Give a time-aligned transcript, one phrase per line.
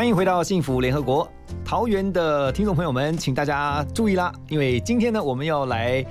[0.00, 1.30] 欢迎回到幸福联合国。
[1.62, 6.02] 桃园的听众朋友们，请大家注意啦，因为今天呢，我们要来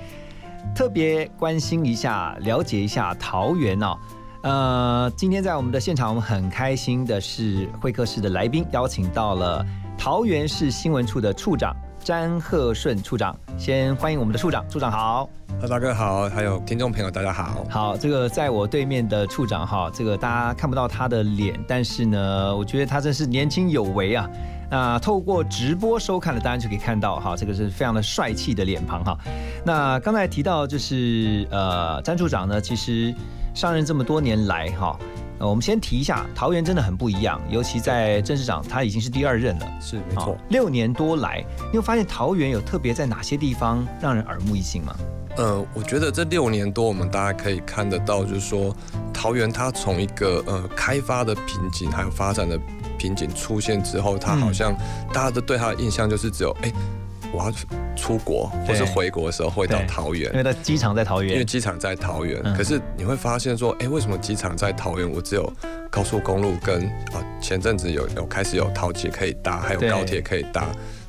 [0.72, 3.98] 特别关心一下、了解一下桃园哦。
[4.42, 9.66] 呃，今天在我们的现场，我们很开心的是会客室的来宾邀请到了
[9.98, 13.36] 桃园市新闻处的处长詹鹤顺处长。
[13.58, 15.28] 先欢迎我们的处长，处长好。
[15.60, 17.66] 呃，大哥好，还有听众朋友大家好。
[17.68, 24.28] 好，这个在我对面的处长哈，这个大家看不到他的脸，但是呢，我觉得他真是年轻有为啊。
[24.70, 29.18] 那透过直播收看的，当然就可以看到哈，这个是非常的帅气的脸庞哈。
[29.64, 33.12] 那刚才提到就是呃，詹处长呢，其实
[33.52, 34.96] 上任这么多年来哈，
[35.40, 40.24] 呃，我们先提一下，桃园真的很不一样，尤其在郑市长他已经是第二任了，是没错。
[40.24, 44.94] 好，六年多来，你有发现桃园有特别在哪些地方让人耳目一新吗？
[45.38, 48.76] 呃，我觉得这六年多，我们大家可以看得到，就是说
[49.14, 52.60] 桃园它从一个呃开发的瓶颈，还有发展的
[52.98, 54.76] 瓶颈出现之后，它好像
[55.10, 56.70] 大家都对它的印象就是只有哎、
[57.32, 57.52] 我要
[57.96, 60.36] 出国或是回国的时候会到桃园因。
[60.38, 65.10] 为在机场在桃园因为，机场在桃园，嗯可是你会发现说，哎、为什么机场在桃园？
[65.10, 65.52] 我只有
[65.90, 70.66] 高速公路跟啊，前阵子有有开始有桃捷可以搭，还有高铁可以搭，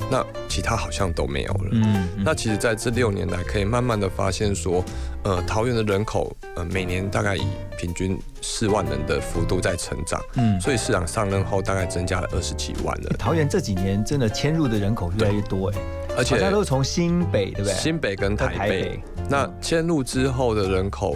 [0.10, 1.70] 那其他好像都没有了。
[1.72, 2.24] 嗯，嗯。
[2.26, 4.84] 那其实在这六年来，可以慢慢的发现说，
[5.24, 7.46] 呃，桃园的人口，呃，每年大概以
[7.78, 15.78] 平均四万人的幅度在成长，嗯，所以市长上任后大概增加了二十几万人，桃园这几年真的迁入的人口越来越多哎，
[16.18, 17.74] 而且大家都是从新北对不对？
[17.74, 19.00] 新北跟到台北，
[19.30, 21.16] 那迁入之后的人口，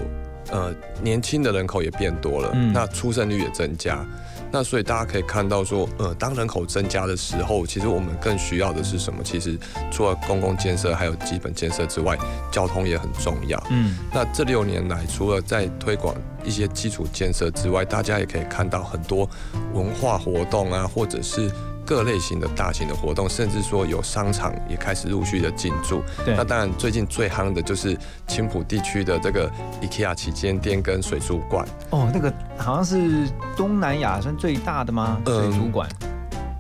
[0.51, 2.71] 呃，年轻的人口也变多了，嗯。
[2.71, 4.05] 那出生率也增加。
[4.51, 9.21] 那所以大家可以看到说，呃，当人口增加的时候，其实我们更需要的是什么？
[9.23, 9.57] 其实
[9.91, 12.17] 除了公共建设还有基本建设之外，
[12.51, 13.61] 交通也很重要。
[13.69, 19.29] 嗯，那这六年来，除了在推广一些基础建设之外，大家也可以看到很多
[19.73, 21.51] 文化活动啊，或者是
[21.85, 26.01] 各类型的大型的活动，甚至说有商场也开始陆续的进驻。
[26.25, 27.97] 对那当然，最近最夯的就是
[28.27, 29.51] 青浦地区的这个
[29.81, 31.67] IKEA 旗舰店跟水族馆。
[31.91, 35.21] 哦，那个好像是东南亚算最大的吗？
[35.25, 35.87] 嗯水族馆，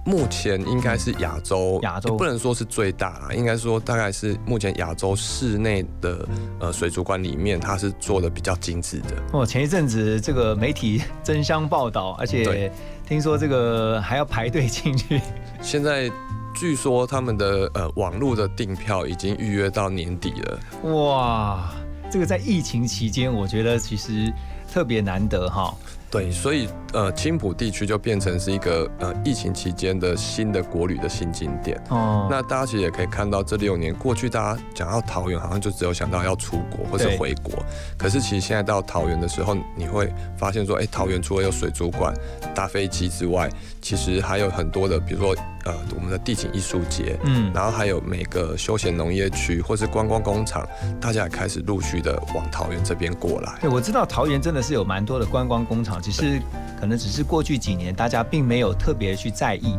[0.05, 6.27] 目前应该是亚洲，亚洲也不能说是最大啦，应该说大概是目前亚洲室内的
[6.59, 9.15] 呃水族馆里面，它是做的比较精致的。
[9.33, 12.71] 哦，前一阵子这个媒体 争相报道，而且对
[13.07, 15.21] 听说这个还要排队进去，
[15.61, 16.11] 现在
[16.55, 20.59] 据说他们的呃网络的订票已经预约到年底了。
[20.91, 21.71] 哇，
[22.09, 24.33] 这个在疫情期间，我觉得其实
[24.71, 25.71] 特别难得哈。
[26.15, 31.77] 对，所以呃青浦地区就变成是一个呃疫情期间的新的国旅的新景点。
[31.89, 37.61] 哦，那大家其实也可以看到，这六年过去，大家讲到桃园，好像就只有想到要出国或是回国。
[37.97, 42.13] 可是其实现在到桃园的时候，你会发现说，哎、桃园除了有水族馆、
[42.53, 43.49] 搭飞机之外，
[43.85, 50.67] 其实还有很多的，比如说呃我们的地景艺术节，嗯，然后还有每个休闲农业区或是观光工厂，
[50.99, 53.59] 大家也开始陆续的往桃园这边过来。
[53.61, 56.41] 对，我知道桃园真的是有蛮多的观光工厂，只是
[56.79, 59.77] 可能只是过去几年大家并没有特别去在意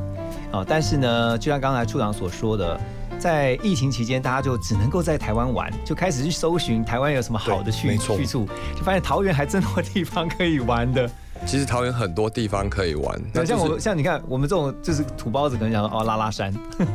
[0.52, 0.64] 哦。
[0.64, 2.80] 但是呢，就像刚才处长所说的，
[3.18, 8.46] 在疫情期间，大家就只能够在台湾玩，就开始去搜寻台湾有什么好的去去处，
[8.76, 11.10] 就发现桃园还真多地方可以玩的。
[11.46, 16.52] 其实桃园很多地方可以玩，那对，像就是我像你看，我们这种就是土包子，可能想说哦拉拉山，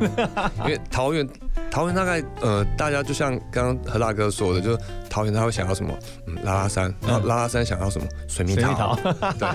[0.59, 1.27] 因为桃园，
[1.71, 4.79] 桃园大概呃，大家就像刚刚何大哥说的，就是
[5.11, 5.93] 桃园他会想要什么，
[6.25, 8.95] 嗯，拉拉山，然后拉拉山想要什么，水蜜桃，
[9.37, 9.49] 对。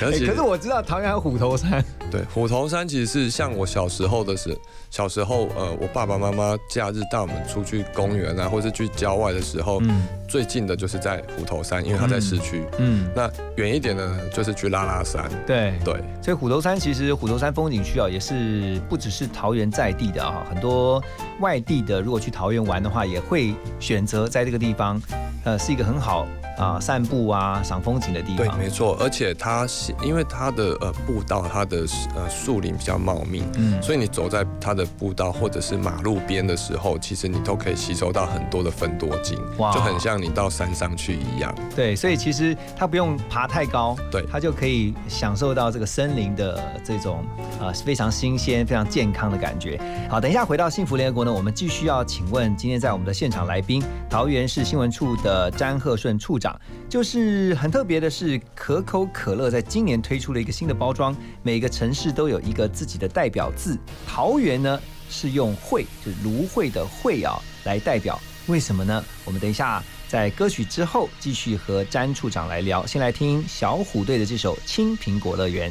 [0.00, 4.56] 可欸是我知道桃园还有虎头山，对虎头山其实是像我小时候的时，
[4.90, 10.02] 小时候呃，我爸爸妈妈假日带我们出去公园啊，或是去郊外的时候，嗯。
[10.32, 12.64] 最近的就是在虎头山，因为它在市区。
[12.78, 15.30] 嗯，那远一点的呢，就是去拉拉山。
[15.46, 15.78] 对。
[15.84, 15.92] 对，
[16.22, 21.02] 所以虎头山其实虎头山风景区啊，也是不只是桃园在地的啊，很多
[21.40, 25.00] 外地的如果去桃园玩的话，也会选择在这个地方，
[25.44, 26.26] 呃，是一个很好
[26.58, 28.58] 啊、散步啊、赏风景的地方对，方。
[28.58, 31.78] 没错，而且它是因为它的呃步道，它的
[32.14, 41.52] 呃树林比较茂密，嗯所以你走在它的步道或者是马路边的时候，其实你都可以吸收到很多的分多精，哇就很像你到山上去一样。
[41.74, 47.24] 对，所以其实它不用爬太高，对它就可以享受到这个森林的这种
[47.58, 49.80] 呃非常新鲜、非常健康的感觉。
[50.08, 64.78] 好，等一下回到幸福联合国呢，我们继续要请问今天在我们的现场来宾，桃园市新闻处的詹鹤顺处长，就是很特别的是，可口可乐在今年推出了一个新的包装，每个城市都有一个自己的代表字，桃园呢
[65.08, 68.20] 是用会，就是芦荟的会啊来代表。
[68.46, 69.02] 为什么呢？
[69.24, 72.84] 我们等一下在歌曲之后继续和詹处长来聊。
[72.84, 75.70] 先来听小虎队的这首《青苹果乐园》。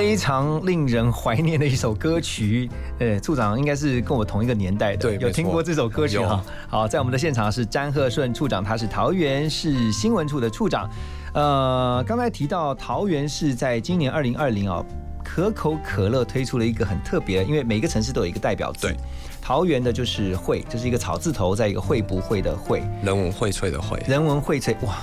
[0.00, 2.70] 非常令人怀念的一首歌曲。
[3.00, 6.42] 呃，处长应该是跟我同一个年代的，对有听过这首歌曲哈。
[6.70, 10.88] 好，在我们的现场是詹鹤顺处长，他是桃园市新闻处的处长。
[11.34, 14.82] 呃，刚才提到桃园市在今年二零二零啊，
[15.22, 18.86] 可口可乐推出了一个很特别，因为每个城市都有一个代表字。
[18.86, 18.96] 对，
[19.42, 22.82] 桃园的就是会，就是一个草字头，在一个会不会的会。
[23.02, 24.96] 人文荟萃的会，人文荟萃，哇，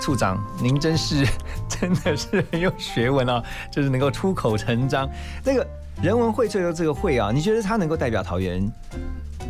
[0.00, 1.26] 处长您真是
[1.70, 5.08] 真的是很有学问啊， 就是能够出口成章。
[5.44, 5.66] 那个
[6.02, 8.70] 人文荟萃的这个会啊，你觉得它能够代表桃园？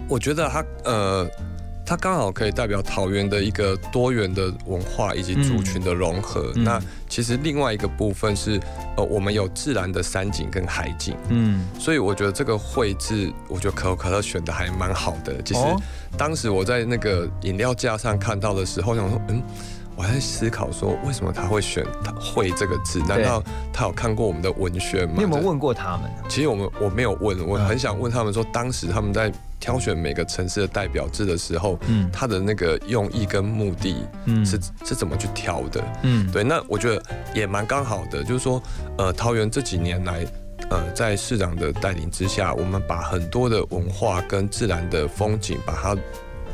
[0.09, 1.29] 我觉得它呃，
[1.87, 6.53] 它刚好可以代表桃园的一个多元的文化以及族群的融合。
[6.57, 8.61] 嗯那其实另外一个部分是，
[8.97, 15.41] 呃，我们有自然的山景跟海景，嗯，所以我觉得这个绘制，我觉得可口可乐选的还蛮好的。
[15.43, 15.81] 其实哦
[16.17, 19.43] 当时我在那个饮料架上看到的时候，想说，嗯。
[20.00, 21.85] 我还在思考说，为什么他会选
[22.19, 23.00] “会”这个字？
[23.00, 25.12] 难道他有看过我们的文宣吗？
[25.14, 26.11] 你有没有问过他们？
[26.26, 29.30] 其实我们我没有问，我嗯很想问他们说，当时他们在
[29.61, 35.85] 挑选每个城市的代表字的时候，嗯他的那个用意跟目的嗯是、是怎么去挑的？
[36.04, 37.02] 嗯，对，那我觉得
[37.35, 38.62] 也蛮刚好的，就是说，
[38.97, 40.26] 呃，桃园这几年来，
[40.71, 45.95] 呃，在市长的带领之下，我们把很多的文化跟自然的风景，把它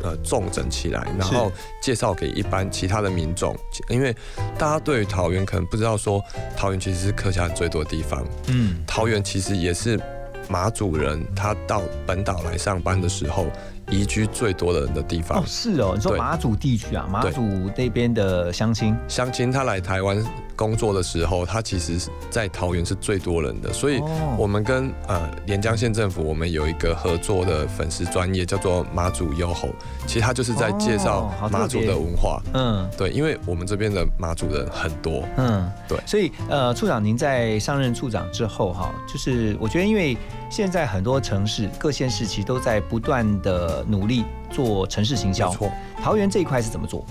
[0.07, 1.51] 呃重整起来，然后
[1.83, 3.57] 介绍给一般其他的民众，
[3.89, 4.15] 因为
[4.57, 6.23] 大家对于桃园可能不知道说，
[6.57, 10.01] 桃园其实是客家人最多的地方，嗯桃园其实也是
[10.49, 13.47] 马祖人他到本岛来上班的时候
[13.91, 15.45] 移居最多的人的地方哦。
[15.47, 17.43] 是哦，你说马祖地区啊，马祖
[17.77, 20.25] 那边的乡亲，乡亲他来台湾
[20.57, 24.37] 工作的时候，他其实是在桃园是最多人的，所以哦。
[24.39, 29.69] 我们跟呃连江县政府，我们有一个合作的粉丝专业叫做马祖优吼，
[30.07, 32.43] 其实他就是在介绍马祖的文化。
[32.55, 32.89] 嗯。
[32.97, 35.99] 对，因为我们这边的马祖人很多，嗯，对。
[36.07, 40.17] 所以呃，处长您在上任处长之后哈，就是我觉得因为
[40.51, 45.55] 现在很多城市各县市其实都在不断的努力做城市行销。
[46.03, 47.05] 桃园这一块是怎么做？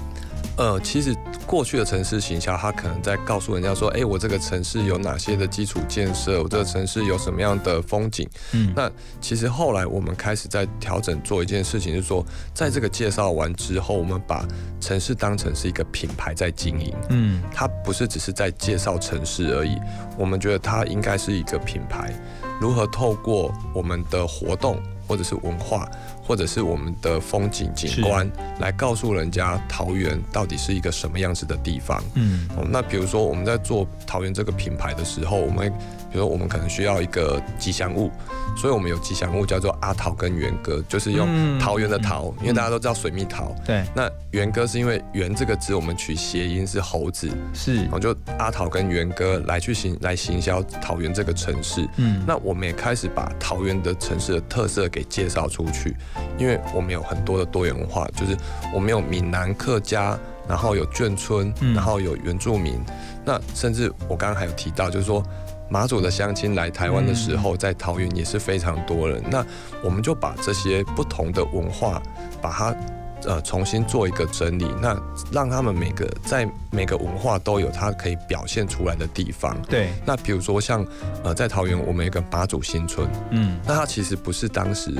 [0.58, 1.14] 呃，其实
[1.46, 8.28] 过去的城市行销，它可能在告诉人家说，哎，我这个城市有哪些的基础建设，我这个城市有什么样的风景。
[8.54, 14.48] 嗯那其实后来我们开始在调整做一件事情，就是说，在这个介绍完之后，我们把
[14.80, 19.78] 城市当成是一个品牌在经营，嗯它不是只是在介绍城市而已。
[20.18, 22.14] 我们觉得它应该是一个品牌，
[22.62, 25.90] 如何透过我们的活动或者是文化，
[26.26, 28.30] 或者是我们的风景景观，
[28.60, 32.04] 来告诉人家桃园到底是一个什么样子的地方。
[32.16, 32.48] 嗯。
[32.58, 35.72] 哦，那比如说我们在做桃园这个品牌的时候，我们
[36.12, 38.10] 比如说我们可能需要一个吉祥物，
[38.58, 41.60] 所以我们有吉祥物叫做阿桃跟元哥，就是用嗯。
[41.60, 43.56] 桃园的桃，因为大家都知道水蜜桃。
[43.66, 47.76] 对，那元歌是因为元这个字我们取谐音是猴子，是。
[47.84, 51.88] 然后就阿桃跟元歌来去行来行销桃园这个城市。
[51.98, 52.24] 嗯。
[52.26, 55.96] 那我们也开始把桃园的城市的特色给介绍出去，
[56.38, 58.36] 因为我们有很多的多元文化，就是
[58.74, 60.18] 我们有闽南客家，
[60.48, 62.80] 然后有眷村，嗯然后有原住民，
[63.24, 65.24] 那甚至我刚刚还有提到，就是说。
[65.68, 69.20] 马祖的乡亲来台湾的时候，在桃园也是非常多人。
[69.32, 69.44] 那
[69.84, 72.00] 我们就把这些不同的文化，
[72.40, 72.76] 把它
[73.26, 74.96] 呃重新做一个整理，那
[75.32, 79.60] 让他们每个在每个文化都有它可以表现出来的地方。
[79.64, 80.86] 对，那比如说像
[81.24, 83.60] 呃在桃园，我们有一个马祖新村，嗯。
[83.66, 84.92] 那它其实不是当时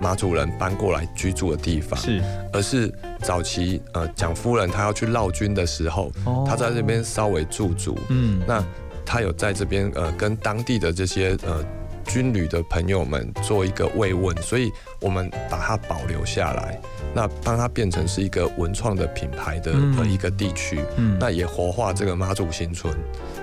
[0.00, 2.22] 马祖人搬过来居住的地方，是。
[2.52, 6.44] 而是早期呃蒋夫人她要去绕军的时候，哦。
[6.46, 8.40] 她在这边稍微驻足，嗯。
[8.46, 8.64] 那
[9.04, 11.64] 她有在这边呃跟当地的这些呃。
[12.06, 16.80] 军旅的朋友们做一个慰问，所以我们把它保留下来，
[17.14, 19.72] 那帮它变成是一个文创的品牌的
[20.06, 20.80] 一个地区。
[20.96, 22.92] 嗯那也活化这个妈祖新村，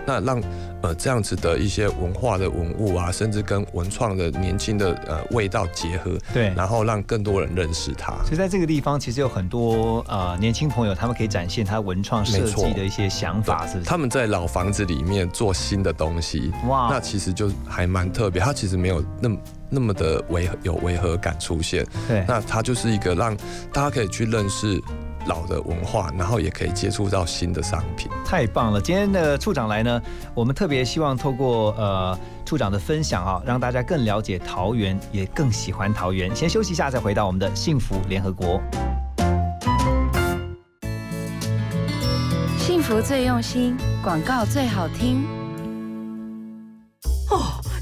[0.06, 0.42] 那让
[0.82, 6.54] 呃这样子的一些文化的文物啊，甚至跟文创的年轻的呃味道结合，对。
[6.56, 8.12] 然后让更多人认识它。
[8.26, 13.86] 所以在这个地方，其实有很多呃年轻朋友，他们可以展现他文创设计的一些想法，是不是？
[13.86, 18.42] 他们在老房子里面做新的东西，哇那其实就还蛮特别。
[18.50, 19.38] 它其实没有那么
[19.70, 23.38] 那么的违和有违和感出现，对，那它就是一个让
[23.72, 24.82] 大家可以去认识
[25.28, 28.10] 老的文化，然后也可以接触到新的商品。
[28.26, 28.82] 太棒了！
[28.82, 30.02] 今天的处长来呢，
[30.34, 36.36] 我们特别希望透过呃处长的分享啊，让大家更了解桃园，也更喜欢桃园。
[36.36, 38.60] 先休息一下，再回到我们的幸福联合国。
[42.58, 45.24] 幸福最用心，广告最好听。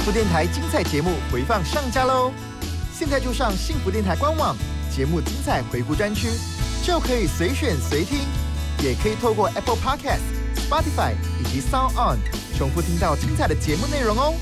[0.00, 2.32] 幸福电台精彩节目回放上架喽！
[2.90, 4.56] 现在就上幸福电台官网
[4.90, 6.30] 节目精彩回顾专区，
[6.82, 8.20] 就可以随选随听，
[8.82, 10.22] 也可以透过 Apple Podcast、
[10.56, 12.16] Spotify 以及 Sound On
[12.56, 14.32] 重复听到精彩的节目内容哦。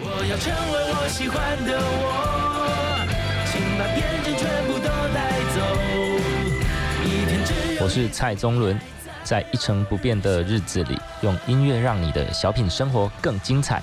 [0.00, 3.04] 我要成为我喜欢的我，
[3.52, 5.60] 请把边界全部都带走。
[7.04, 8.80] 一天只有我是蔡宗伦，
[9.22, 13.82] 在一成不变的日子里，用音乐让你的小品生活更精彩。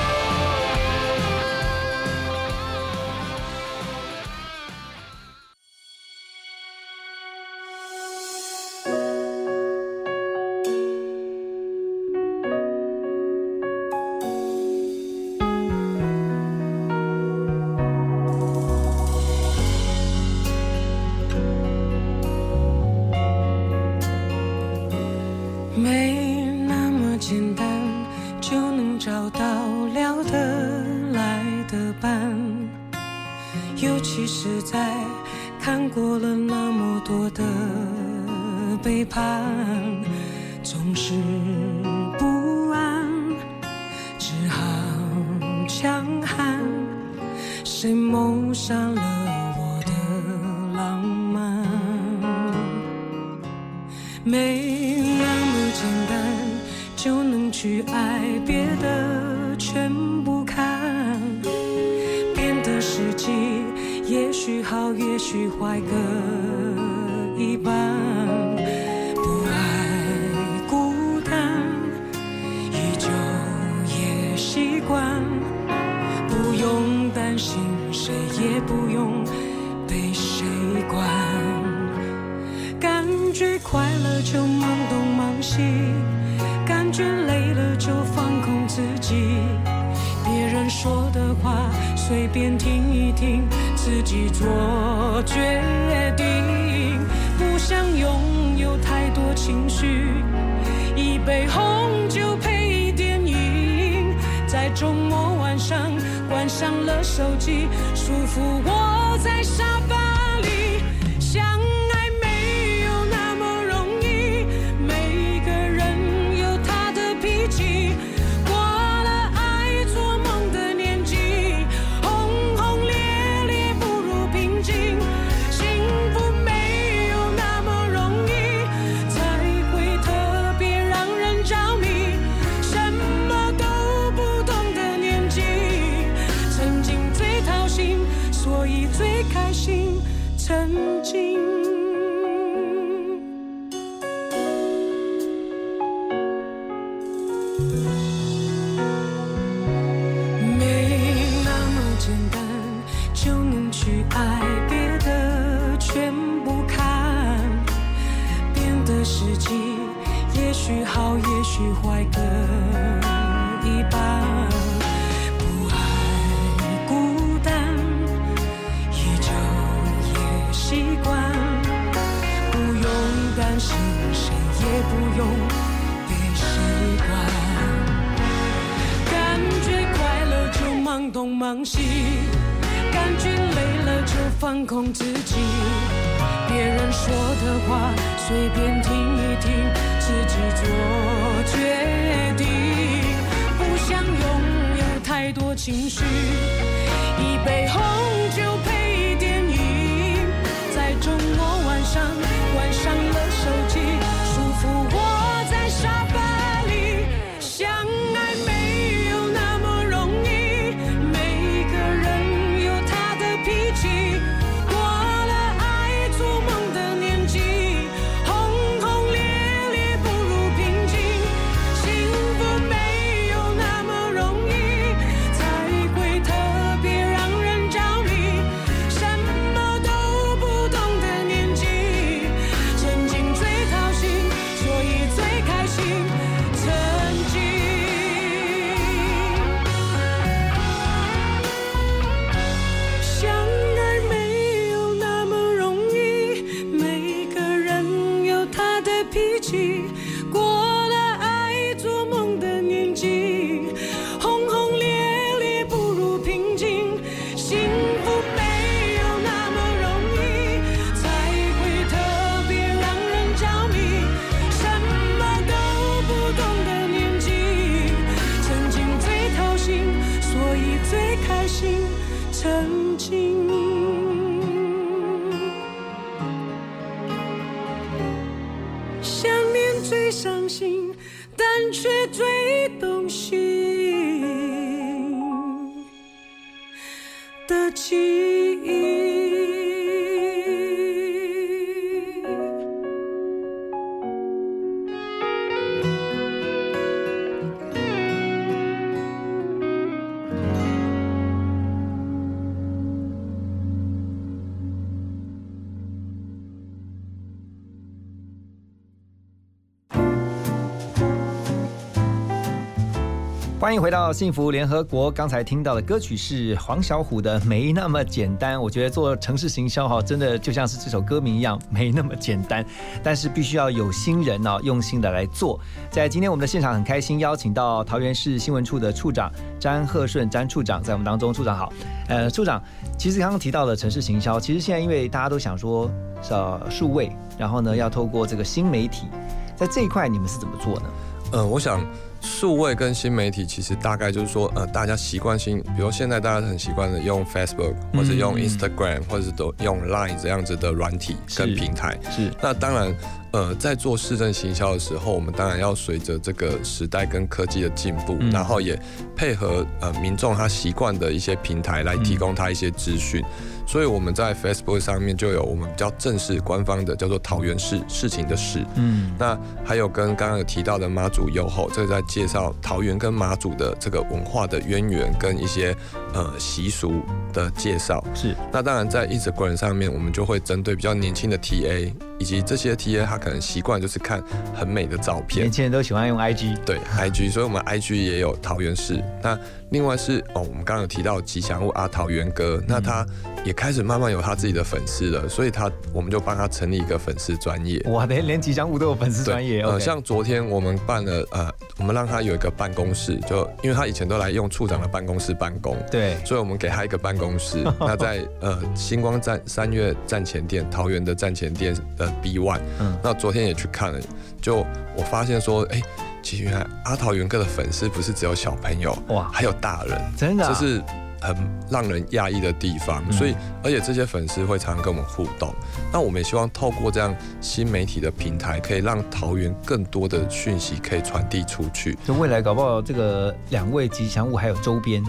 [313.71, 315.09] 欢迎回到幸福联合国。
[315.09, 318.57] 刚才听到的歌曲是黄小琥的《没那么简单》。
[318.59, 322.65] 我觉得做城市行销哈，真的就像是这首歌名一样，没那么简单。
[323.01, 325.57] 但是必须要有心人哦，用心的来做。
[325.89, 331.33] 在今天我们的现场很开心，邀请到桃园市新闻处的处长詹鹤顺詹处长在我们当中。
[331.33, 331.71] 处长好，
[332.09, 332.61] 呃，处长，
[332.97, 335.89] 其实刚刚提到的城市行销，其实现在因为大家都想说
[336.29, 339.07] 呃数位，然后呢要透过这个新媒体，
[339.55, 340.89] 在这一块你们是怎么做呢？
[341.31, 341.81] 呃，我想
[342.21, 351.97] 数位跟新媒体其实大概就是说，呃，大家习惯性，比如现在大家很习惯的用 Facebook 或者用 Instagram 或者是都用 Line 这样子的软体跟平台。
[352.11, 352.31] 是。
[352.41, 352.95] 那当然，
[353.31, 358.79] 呃，在做市政行销的时候，我们当然要随着这个时代跟科技的进步，然后也
[359.15, 363.23] 配合呃民众他习惯的一些平台来提供他一些资讯。
[363.71, 375.73] 所以我们在 Facebook 上面就有我们比较正式官方的叫做桃园市事情的事，嗯，那还有跟刚刚有提到的妈祖优后，这个在介绍桃园跟妈祖的这个文化的渊源跟一些
[376.13, 377.01] 呃习俗
[377.33, 378.03] 的介绍。
[378.13, 389.03] 是，那当然在 Instagram 上面，我们就会针对比较年轻的 TA 以及这些 TA 他可能习惯就是看很美的照片，年轻人都喜欢用 IG，对 IG， 所以我们 IG 也有桃园市。
[389.21, 389.37] 那
[389.69, 393.05] 另外是哦，我们刚刚有提到吉祥物阿桃园哥，那他
[393.45, 397.81] 也开始慢慢有他自己的粉丝了，所以他我们就帮他成立一个粉丝专业。
[397.85, 407.63] 哇，连连吉祥物都有粉丝专业呃，像昨天我们办了呃，我们让他有一个办公室，就因为他以前都来用处长的办公室办公，对，所以我们给他一个办公室。
[407.79, 413.99] 那在呃星光站三月站前店桃园的站前店的 B One，嗯，那昨天也去看了，
[414.41, 415.81] 就我发现说，哎。
[416.23, 420.79] 其实原来阿桃元哥的粉丝不是只有小朋友哇，还有大人，真的，这是
[421.19, 421.35] 很
[421.67, 423.03] 让人讶异的地方。
[423.11, 425.51] 所以，而且这些粉丝会常常跟我们互动。
[425.91, 427.11] 那我们也希望透过这样
[427.41, 431.97] 新媒体的平台，可以让桃园更多的讯息可以传递出去。
[432.05, 435.03] 就未来搞不好这个两位吉祥物还有周边，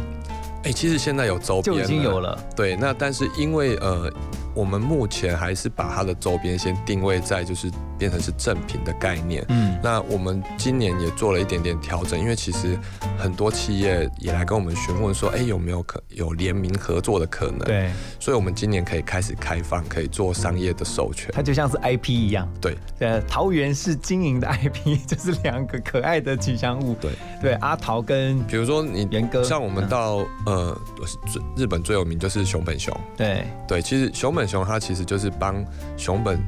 [0.64, 2.38] 哎，其实现在有周边就已经有了。
[2.54, 4.10] 对，那但是因为呃。
[4.54, 9.44] 我们目前还是把它的周边先定位在就是变成是正品的概念。
[9.48, 12.78] 嗯，那我们今年也做了一点点调整，因为其实
[13.18, 17.60] 很多企业也来跟我们询问说，哎，有没有可有联名合作的可能？
[17.60, 21.30] 对，所以我们今年可以开始开放，可以做商业的授权。
[21.32, 22.46] 它就像是 IP 一样。
[22.60, 26.94] 对，呃，桃园是经营的 IP， 就是两个可爱的吉祥物。
[27.00, 27.10] 对，
[27.40, 30.78] 对，阿桃跟比如说你严哥，像我们到呃，
[31.26, 32.94] 最日本最有名就是熊本熊。
[33.16, 34.41] 对，对，其实熊本。
[34.46, 35.64] 熊它其实就是帮
[35.96, 36.38] 熊本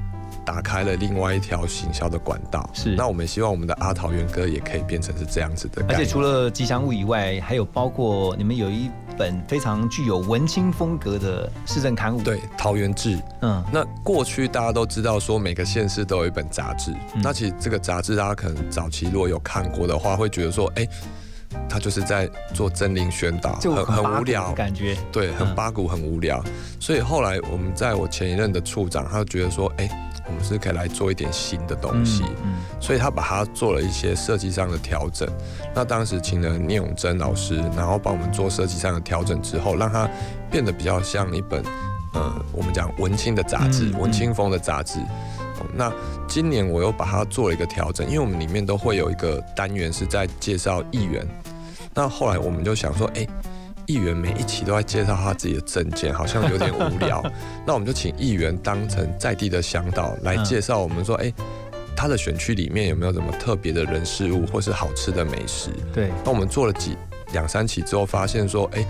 [0.44, 2.68] 打开了另外一条行销的管道。
[2.72, 5.84] 是，那我们希望我们的阿桃园哥也可以变成是这样子的。
[5.88, 12.22] 而且除了吉祥物以外，还有包括你们有一本非常具有文青风格的市政刊物。
[12.22, 13.18] 对，桃园志。
[13.40, 16.92] 嗯，那过去大家都知道说每个县市都有一本杂志。
[17.22, 20.86] 那其实这个杂志大家可能早期如果有看过的话，会觉得说，哎。
[21.68, 26.42] 他就是在做真灵宣导，很很无聊感觉，对，很八股，很无聊。
[26.78, 29.88] 所以后来我们在我前一任的处长，他就觉得说，哎，
[30.26, 32.22] 我们是可以来做一点新的东西，
[32.80, 35.28] 所以他把它做了一些设计上的调整。
[35.74, 40.08] 那当时请了聂永贞老师，然后帮我们做设计上的调整之后，让它
[40.50, 41.62] 变得比较像一本，
[42.12, 44.98] 呃，我们讲文青的杂志，文青风的杂志。
[45.72, 45.92] 那
[46.26, 51.26] 今年我又把它做了一个调整，因为我们里面都会有一个单元是在介绍议员。
[51.94, 53.26] 那后来我们就想说，哎，
[53.86, 57.22] 议员每一期都在介绍他自己的证件，好像有点无聊。
[57.66, 61.32] 那我们就请议员当成在地的向导来介绍我们说，哎，
[61.96, 65.70] 他的选区里面有没有什么特别的人事物，或是好吃的美食？
[65.92, 66.10] 对。
[66.24, 66.96] 那我们做了几
[67.32, 68.84] 两三期之后，发现说，哎，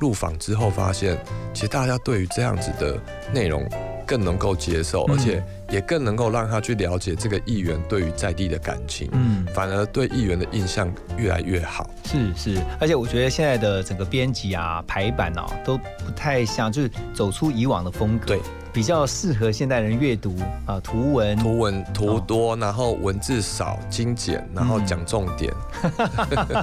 [0.00, 1.18] 入访之后发现，
[1.52, 2.98] 其实大家对于这样子的
[3.32, 3.68] 内容。
[4.08, 11.88] 更能够接受，而且也更能够让他去了解这个议员对于在地的感情，嗯，反而对议员的印象越来越好。
[12.04, 18.26] 是是，而且我觉得现在的整个编辑啊、排版啊，都不太像，就是走出以往的风格。
[18.26, 18.40] 对。
[18.70, 25.52] 比较适合现代人阅读啊，图文图文图多，然后文字少，精简，然后讲重点。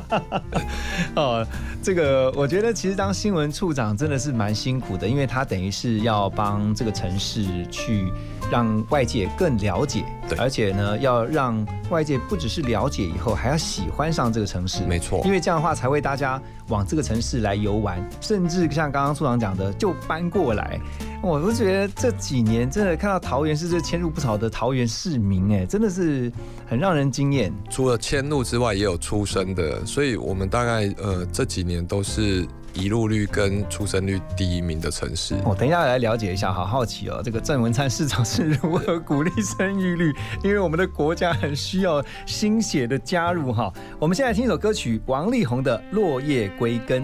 [1.16, 1.46] 哦，
[1.84, 8.10] 这个我觉得其实当新闻处长真的是蛮辛苦的，因为他等于是要帮这个城市去
[8.52, 14.84] 让外界更了解，对而且呢，要让外界不只是了解以后，还要喜欢上这个城市。
[14.86, 20.80] 没错因为这样的话才会大家往这个城市来游玩，甚至像刚刚处长讲的，就搬过来。
[21.22, 26.32] 我都觉得这几年真的看到桃园市这迁入不少的桃园市民，哎，真的是
[26.68, 27.52] 很让人惊艳。
[27.70, 35.36] 除了迁入之外，也有出生的，所以我们大概呃这几年都是移入率跟出生率第一名的城市。
[35.44, 40.14] 我、等一下来了解一下，好好奇哦，这个郑文灿市长是如何鼓励生育率？
[40.44, 43.74] 因为我们的国家很需要新血的加入哈。
[43.98, 47.04] 我们现在听一首歌曲，王力宏的《落叶归根》。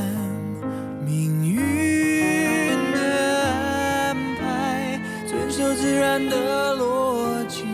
[5.81, 7.65] 自然的逻辑，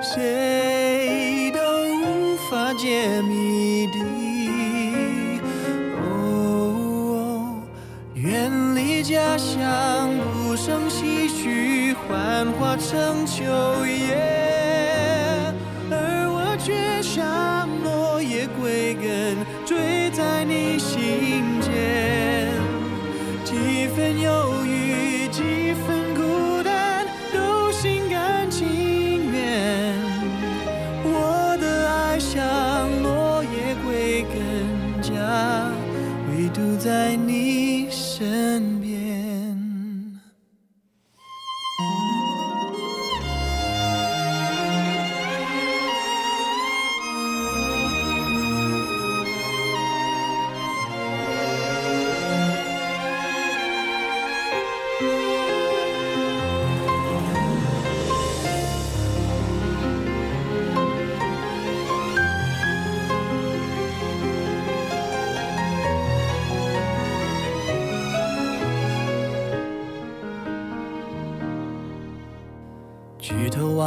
[0.00, 3.98] 谁都无法解谜底。
[6.00, 7.60] 哦，
[8.14, 13.44] 远离家乡，不胜唏嘘，幻化成秋
[13.84, 14.09] 叶，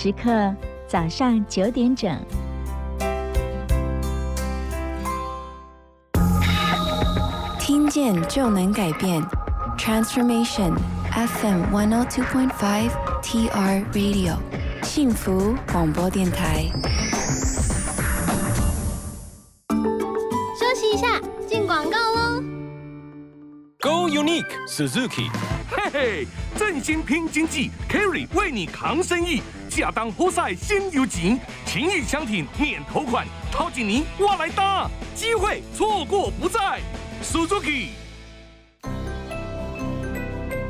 [0.00, 0.54] 时刻，
[0.86, 2.16] 早上九点整。
[7.58, 9.20] 听见就能改变
[9.76, 10.72] ，Transformation
[11.10, 12.90] FM one hundred two point five
[13.24, 14.36] TR Radio，
[14.84, 16.66] 幸福广播电台。
[19.68, 22.40] 休息一下，进广告喽。
[23.80, 25.28] Go Unique Suzuki，
[25.68, 29.42] 嘿嘿，振兴拼经济，Carry 为你扛生意，
[29.78, 36.80] 亚当波塞先有情，情侣相挺免头款，掏紧您我来搭，机会错过不再
[37.22, 37.88] ，Suzuki。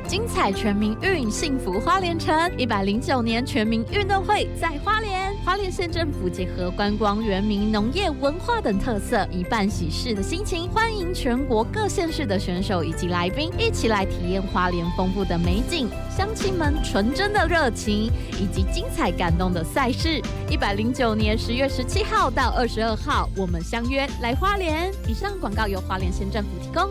[0.06, 2.50] 精彩全民运，幸福花莲城。
[2.56, 20.20] 一百零九年全民运动会在花莲，花莲县政府结合观光、原民、农业、文化等特色，以办喜事的心情，欢迎全国各县市的选手以及来宾一起来体验花莲丰富的美景、乡亲们纯真的热情，以及精彩感动的赛事。
[20.50, 24.92] 一百零九年十月十七号到二十二号，我们相约来花莲。
[25.08, 26.90] 以上广告由花莲县政府提供。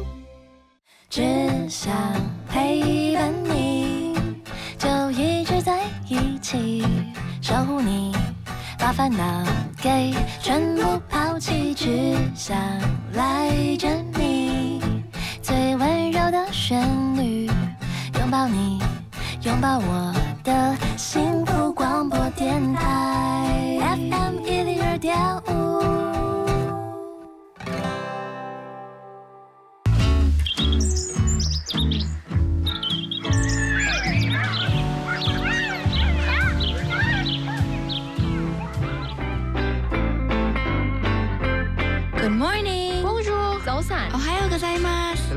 [1.10, 1.22] 只
[1.70, 1.94] 想
[2.50, 4.16] 陪伴你，
[4.80, 6.84] 就一直在一起，
[7.42, 8.12] 守护你，
[8.78, 9.44] 把烦恼
[9.82, 12.58] 给全部抛弃，只想
[13.14, 14.82] 赖着你，
[15.42, 16.82] 最温柔的旋
[17.16, 17.48] 律，
[18.20, 18.80] 拥抱你，
[19.42, 20.14] 拥抱我
[20.44, 25.57] 的幸福广播电台 FM 一零二点五。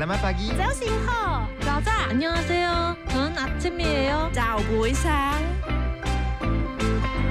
[0.00, 0.48] Selamat pagi.
[0.56, 1.46] 早醒好。
[1.60, 1.90] 早早.
[2.08, 2.96] 안녕하세요.
[3.08, 4.30] 저는 아침이에요.
[4.32, 5.42] 早安상.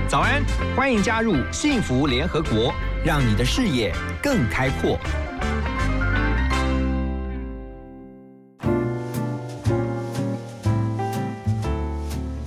[0.08, 0.44] 早安，
[0.76, 5.00] 欢迎加入幸福联合国，让你的视野更开阔。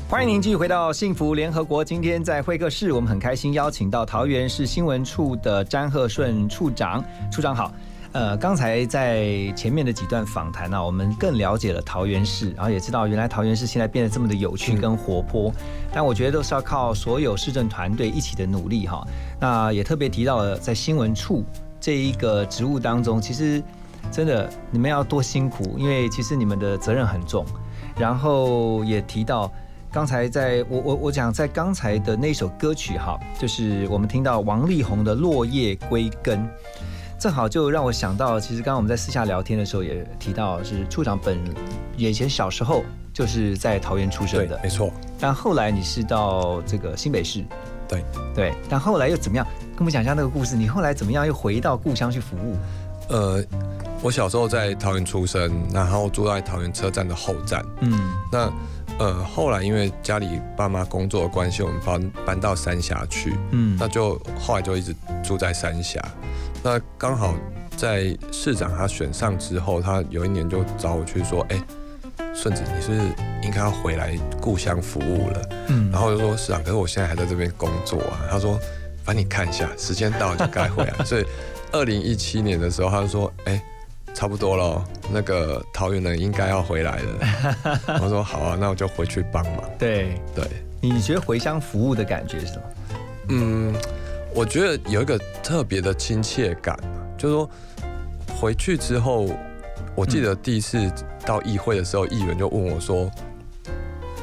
[0.09, 1.85] 欢迎您继续回到幸福联合国。
[1.85, 7.05] 今天在会客室，我们很开心邀请到桃园市新闻处的詹鹤顺处长。
[7.31, 7.73] 处长好。
[8.14, 15.52] 呃，刚才在前面的几段访谈呢、我们更了解了桃园市，然后也知道原来桃园市现在变得这么的有趣跟活泼。
[15.92, 19.04] 但我觉得都是要靠所有市政团队一起的努力哈。
[19.40, 21.44] 那也特别提到了在新闻处
[21.80, 23.64] 这一个职务当中，其实
[24.12, 27.44] 真的你们要多辛苦，因为其实你们的责任很重。
[27.98, 29.52] 然后也提到。
[29.92, 36.40] 刚才在我我我讲在刚才的那首歌曲哈，就是我们听到王力宏的《落叶归根》，
[37.24, 41.40] 正好就让我想到，其实刚刚我们在私下聊天的时候也提到，是处长本
[41.96, 44.92] 以前小时候就是在桃园出生的，没错。
[45.22, 47.42] 但后来你是到这个新北市，
[47.88, 48.04] 对
[48.36, 49.48] 对，但后来又怎么样？
[49.70, 50.58] 跟我们讲一下那个故事。
[50.58, 52.58] 你后来怎么样又回到故乡去服务？
[53.08, 53.42] 呃，
[54.02, 57.66] 我小时候在桃园出生，然后住在桃园车站的后站。
[57.80, 57.98] 嗯，
[58.30, 58.52] 那
[59.00, 63.34] 呃后来因为家里爸妈工作的关系，我们搬搬到三峡去。
[63.52, 64.94] 嗯那就后来就一直
[65.24, 66.04] 住在三峡。
[66.64, 67.36] 那刚好
[67.76, 71.62] 在市长他选上之后，他有一年就找我去说，哎、
[72.34, 72.94] 顺子，你是
[73.44, 75.50] 应该要回来故乡服务了？
[75.68, 78.22] 嗯然后我就说市长，可是我现在还在这边工作啊。
[78.32, 78.58] 他说，
[79.04, 80.94] 反正你看一下，时间到了就该回来。
[81.04, 81.26] 所以
[81.74, 83.62] 二零一七年的时候，他就说，哎、
[84.14, 88.00] 差不多了哦，那个桃园人应该要回来了。
[88.02, 89.64] 我说好啊，那我就回去帮忙。
[89.78, 90.48] 对对，
[90.80, 92.62] 你觉得回乡服务的感觉是什么？
[93.30, 93.74] 嗯，
[94.36, 96.76] 我觉得有一个特别的亲切感，
[97.18, 97.50] 就是说
[98.36, 99.30] 回去之后，
[99.96, 100.92] 我记得第一次
[101.24, 103.10] 到议会的时候，议员就问我说：“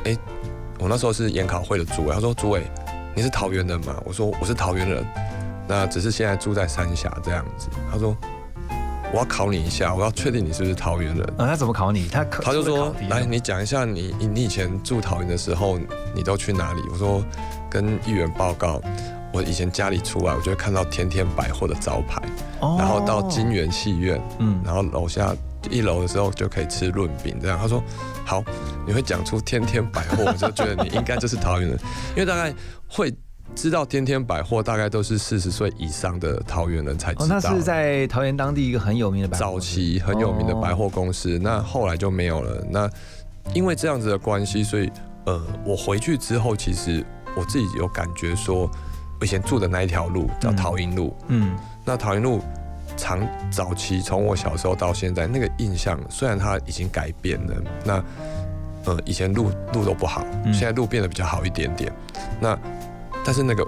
[0.05, 0.17] 哎、
[0.81, 2.65] 我那时候是研考会的主委，他说主委
[3.15, 4.03] 你是桃园人吗？
[4.05, 5.07] 我说我是桃园人，
[5.69, 7.69] 那只是现在住在三峡这样子。
[7.93, 8.17] 他说
[9.13, 11.25] 我要考你一下，我要确定你是不是桃园人。
[11.39, 12.09] 啊，他怎么考你？
[12.09, 15.79] 他可他就说是不是考题：“来，你讲一下你你你以前住桃园的时候，
[16.13, 17.25] 你都去哪里？”我说
[17.71, 18.81] ：“跟议员报告，
[19.33, 22.21] 我以前家里出来，我就会看到天天百货的招牌，
[22.61, 25.35] 哦然后到金源戏院，嗯然后楼下
[25.71, 27.59] 一楼的时候就可以吃润饼，这样。
[27.59, 27.83] 他说
[28.25, 28.43] 好，
[28.87, 31.79] 你会讲出天天百货，我就觉得你应该就是桃园人，
[32.17, 32.53] 因为大概
[32.89, 33.13] 会
[33.55, 37.41] 知道天天百货，大概都是四十岁以上的桃园人才哦，知道。
[37.43, 42.65] 那是在桃园当地一个很有名的早期很有名的百货公司，那后来就没有了。
[42.71, 42.91] 那
[43.55, 44.91] 因为这样子的关系，所以
[45.27, 47.05] 呃，我回去之后，其实
[47.37, 48.71] 我自己有感觉说，我
[49.23, 52.41] 以前住的那一条路叫桃营路，嗯，那桃园路
[52.97, 57.55] 长早期从我小时候到现在，那个印象虽然它已经改变了，
[57.85, 58.05] 那
[58.85, 60.53] 呃以前路路都不好，嗯。
[60.53, 61.93] 现在路变得比较好一点点，
[62.41, 62.59] 那
[63.25, 63.67] 但是那个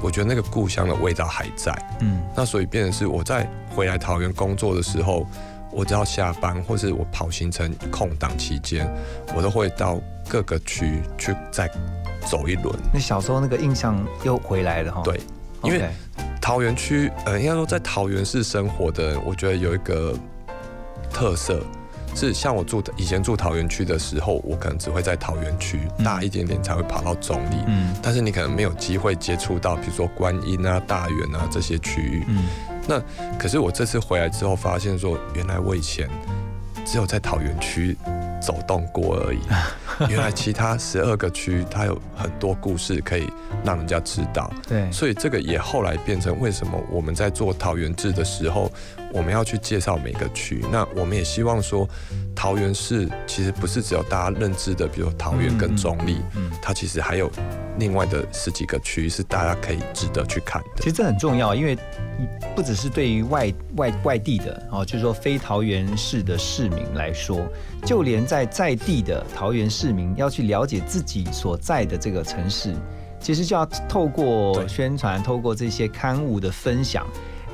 [0.00, 5.26] 我觉得那个故乡的味道还在，嗯，那所以变成是我在回来桃园工作的时候，
[5.70, 8.90] 我只要下班或是我跑行程空档期间，
[9.36, 11.70] 我都会到各个区去再
[12.26, 12.74] 走一轮。
[12.92, 15.02] 那小时候那个印象又回来了哈。
[15.04, 15.20] 对，
[15.62, 15.88] 因为
[16.40, 20.14] 桃园区，呃，应该说在桃园市生活的人，我觉得有一个
[21.12, 21.62] 特色。
[22.14, 32.24] 是像我住以前住桃园区的时候，我可能只会在桃园区大一点点才会跑到中立，嗯但是你可能没有机会接触到，比如说观音啊、大园啊这些区域。
[32.26, 32.46] 嗯，
[32.88, 33.00] 那
[33.38, 36.08] 可是我这次回来之后，发现说，原来我以前
[36.84, 37.96] 只有在桃园区
[38.40, 39.40] 走动过而已。
[40.08, 43.28] 原来其他十二个区，它有很多故事可以
[43.64, 44.50] 让人家知道。
[44.66, 48.70] 对所以这个也后来变成为什么我们在做桃园志的时候，
[49.12, 50.64] 我们要去介绍每个区。
[50.70, 51.88] 那我们也希望说，
[52.34, 57.30] 桃园市其实不是只有大家认知的，比如桃园跟中立，嗯它其实还有
[57.78, 60.68] 另外的十几个区是大家可以值得去看的。
[60.78, 61.76] 其实这很重要，因为
[62.54, 67.46] 不只是对于外外外地的哦，就是说非桃园市的市民来说，
[67.84, 72.74] 就连在在地的桃园市民要去了解自己所在的这个城市，
[73.20, 77.06] 其实就要透过宣传，透过这些刊物的分享，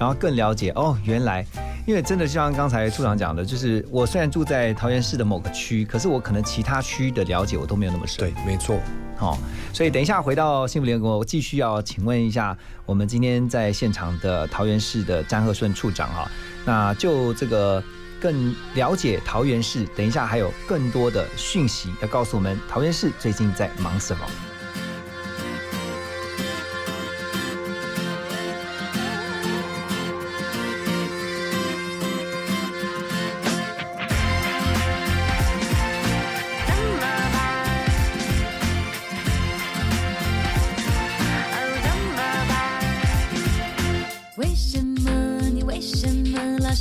[0.04, 1.46] 然后更了解哦，原来。
[1.86, 8.18] 因为真的就像刚才处长讲的，就是我虽然住在桃园市的某个区，可是我可能其他区的了解我都没有那么深。
[8.18, 8.78] 对，没错。
[9.16, 9.38] 好、
[9.72, 16.30] 所以等一下回到幸福联合国，我继续要请问一下我们今天在现场的桃园市的詹鹤顺处长哈、
[16.66, 17.82] 那就这个
[18.20, 24.24] 更了解桃园市，等一下还有更多的讯息要告诉我们桃园市最近在忙什么。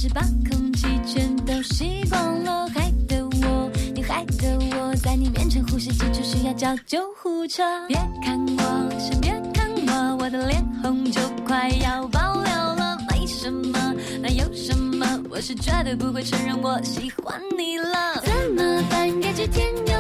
[0.04, 2.68] 是把空气全都吸光了？
[2.76, 7.64] 害得我，你害得我在你面前呼吸急促，需要叫救护车。
[7.88, 12.97] 别看我，先别看我，我的脸红就快要爆了了。
[13.12, 15.08] 没什么，那有什么？
[15.30, 18.22] 我是绝对不会承认我喜欢你了。
[18.26, 19.22] 怎么办？
[19.22, 19.93] 该几天又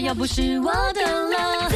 [0.00, 1.69] 要不是我的了。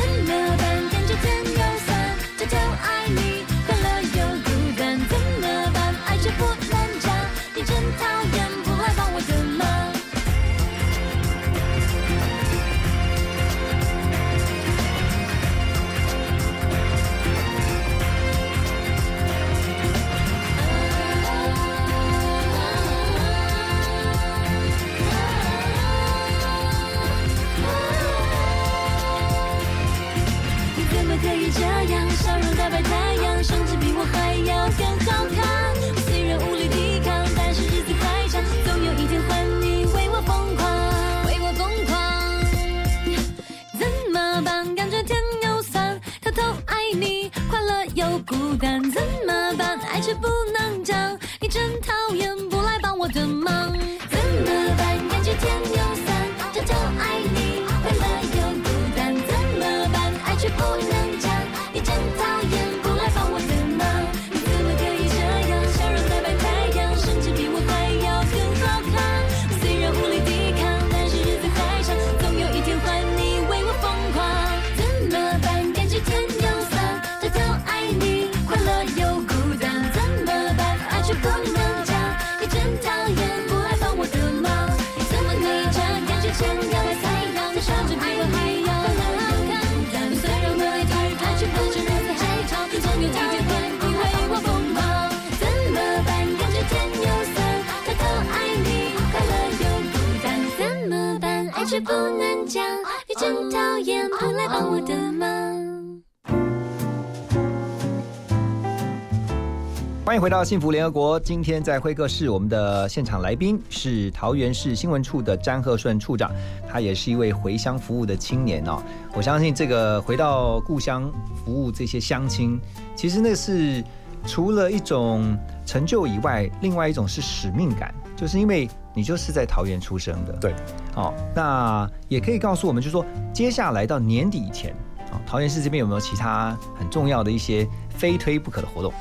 [110.14, 111.18] 欢迎回到幸福联合国。
[111.18, 116.30] 今天在会客室，我们的现场来宾是桃园市新闻处的詹鹤顺处长，
[116.70, 118.80] 他也是一位回乡服务的青年哦。
[119.12, 121.12] 我相信这个回到故乡
[121.44, 122.60] 服务这些乡亲，
[122.94, 123.82] 其实那是
[124.24, 125.36] 除了一种
[125.66, 130.32] 成就以外，另外一种是使命感，就是因为你就是在桃园出生的。
[130.34, 130.54] 对，
[130.94, 134.72] 哦，那也可以告诉我们，就是说接下来到年底以前，
[135.10, 138.94] 哦，桃园市这边有没有其他很重要的一些非推不可的活动？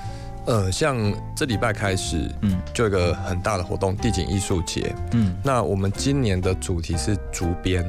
[0.45, 0.97] 呃，像
[1.35, 4.93] 这礼拜开始，嗯，就有一个很大的活动——地景艺术节。
[5.11, 7.83] 嗯，那我们今年的主题是竹编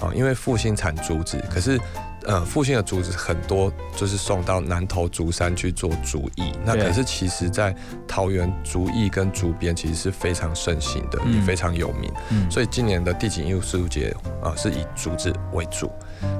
[0.00, 1.80] 啊，因为复兴产竹子，可是
[2.24, 6.52] 呃，复兴的竹子很多就是送到南投竹山去做竹艺。
[6.64, 7.74] 那可是其实，在
[8.06, 12.12] 桃园竹艺跟竹编其实是非常盛行的，也非常有名。
[12.30, 15.90] 嗯，所以今年的地景艺术节啊，是以竹子为主。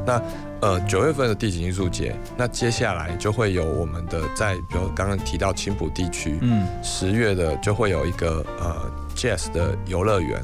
[0.06, 0.20] 那
[0.60, 10.40] 呃，九月份的地景艺术节，那接下来就会有我们的在，比如刚刚提到青浦地区，嗯，十月的就会有一个呃 Jazz 的游乐园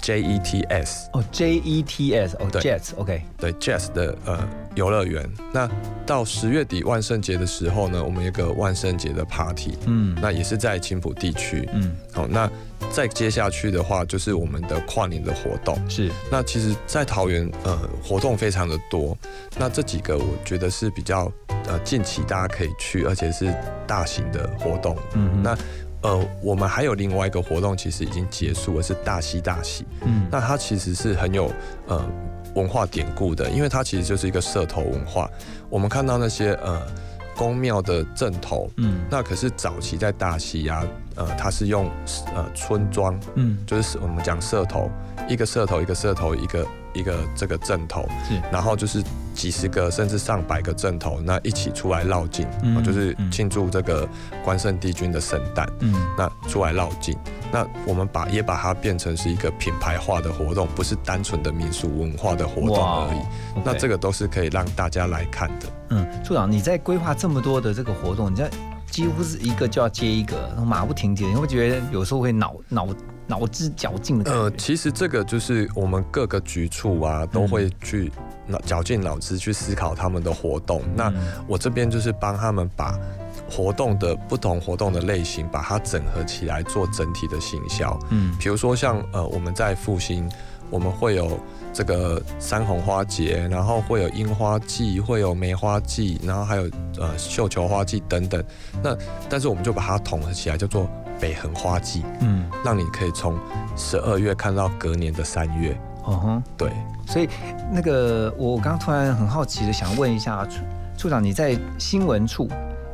[0.00, 5.28] ，J E T S 哦，J E T S 哦，Jets，OK，对 Jets 的呃游乐园。
[5.52, 5.68] 那
[6.06, 12.50] 到十月底万圣节的时候呢，我们有个万圣节的 Party，嗯，那也是在青浦地区，嗯，好那。
[12.92, 15.76] 再接下去的话，就是我们的跨年的活动。
[15.90, 19.18] 是，那其实，在桃园，呃，活动非常的多。
[19.58, 21.30] 那这几个，我觉得是比较，
[21.66, 23.52] 呃，近期大家可以去，而且是
[23.86, 24.96] 大型的活动。
[25.14, 25.58] 嗯，那，
[26.02, 29.84] 呃，我们还有另外一个活动，其实已经结束了，是大溪大喜。
[30.02, 31.50] 嗯，那它其实是很有，
[31.86, 32.04] 呃，
[32.54, 35.30] 文化典故的，因为它其实就是一个社头文化。
[35.68, 36.80] 我们看到那些，呃。
[37.36, 40.84] 宫庙的正头，嗯，那可是早期在大溪呀，
[41.14, 41.88] 呃，它是用
[42.34, 44.90] 呃村庄，嗯，就是我们讲社头，
[45.28, 46.66] 一个社头一个社头一个
[46.98, 54.06] 一个这个阵头，是，然后就是几十个甚至上百个阵头，那一起出来绕境，嗯，就是庆祝这个
[54.44, 57.16] 关圣帝君的圣诞，嗯，那出来绕境。
[57.50, 63.62] 那我们把也把它变成是一个品牌化的活动，不是单纯的民俗文化的活动而已。
[63.64, 65.66] 那这个都是可以让大家来看的。
[65.90, 68.50] 嗯，处长，你在规划这么多的这个活动，你在
[68.90, 72.86] 几乎是一个就要接一个，马不停蹄，你会觉得有时候会脑脑
[73.28, 74.32] 脑汁绞尽的。
[74.32, 78.10] 呃，其实这个就是我们各个局处啊都会去
[78.46, 80.82] 脑绞尽脑汁去思考他们的活动。
[80.96, 81.12] 那
[81.46, 82.98] 我这边就是帮他们把。
[83.50, 87.98] 活动的不同活动的类型，把它整合起来做整体的行销。
[88.10, 90.30] 嗯，比如说像呃我们在复兴，
[90.68, 91.40] 我们会有
[91.72, 98.44] 这个山红花节，然后会有樱花季，会有梅花季，然后还有呃绣球花季等等。
[98.82, 98.94] 那
[99.30, 100.86] 但是我们就把它统合起来，叫做
[101.20, 102.04] 北横花季。
[102.20, 103.38] 嗯，让你可以从
[103.76, 105.78] 十二月看到隔年的三月。
[106.04, 106.70] 哦哼，对。
[107.06, 107.28] 所以
[107.72, 110.60] 那个我刚突然很好奇的想问一下处
[110.96, 112.48] 处长，你在新闻处。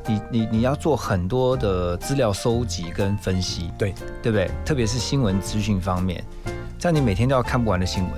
[0.07, 4.51] 你你你要做很多的资料收集跟分析，对对不对？
[4.63, 6.23] 特别是新闻资讯方面，
[6.79, 8.13] 这样你每天都要看不完的新闻。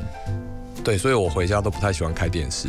[0.87, 2.68] 对，所以我回家都不太喜欢开电视，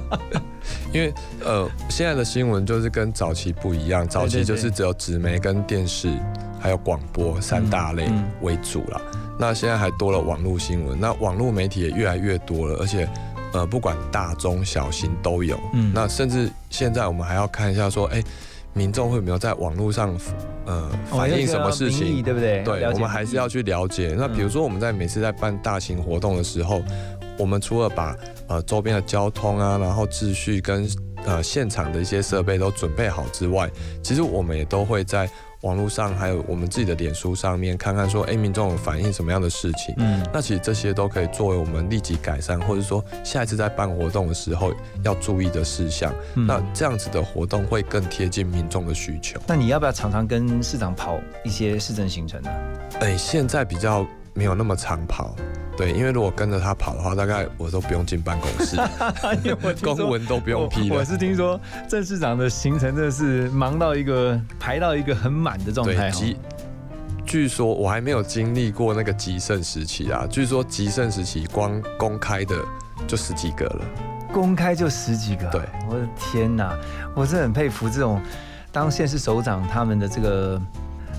[0.92, 1.10] 因为
[1.42, 6.12] 呃，现在的新闻就是跟早期不一样，早期就是只有纸媒跟电视
[6.60, 8.06] 还有广播三大类
[8.42, 9.00] 为主了。
[9.38, 13.08] 那现在还多了网络新闻，那网络媒体也越来越多了，而且。
[13.52, 15.58] 呃，不管大中小型都有。
[15.72, 18.22] 嗯，那甚至现在我们还要看一下，说，哎，
[18.72, 20.16] 民众会没有在网络上，
[20.66, 22.62] 呃，反映什么事情，对不对？
[22.62, 24.14] 对，我们还是要去了解。
[24.16, 26.82] 那比如说，我们在每次在办大型活动的时候，
[27.38, 28.16] 我们除了把
[28.48, 30.88] 呃周边的交通啊，然后秩序跟
[31.24, 33.70] 呃现场的一些设备都准备好之外，
[34.02, 35.28] 其实我们也都会在。
[35.62, 39.94] 网络上还有我们自己的脸书上面看看说，哎，民众反映什么样的事情？
[39.98, 44.72] 嗯，那其实这些都可以作为我们立即改善，或者说下一次在办活动的时候
[45.04, 46.14] 要注意的事项。
[46.34, 49.38] 那这样子的活动会更贴近民众的需求。
[49.46, 52.50] 那你要不要常常跟市长跑一些市政行程呢？
[53.00, 55.34] 哎，现在比较没有那么长跑。
[55.76, 58.76] 对，因为如果跟着他跑的话，大概我都不用进办公室，
[59.82, 61.58] 公文都不用批我是听说
[61.88, 66.10] 郑市长的行程真的是忙到一个排到一个很满的状态。
[66.10, 66.36] 对，
[67.24, 70.26] 据说我还没有经历过那个极盛时期啊。
[70.28, 72.54] 据说极盛时期光公开的
[73.06, 73.84] 就十几个了，
[74.32, 75.48] 公开就十几个。
[75.48, 76.78] 对，我的天哪，
[77.14, 78.20] 我是很佩服这种
[78.70, 80.60] 当县市首长他们的这个。